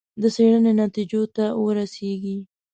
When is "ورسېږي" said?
1.63-2.37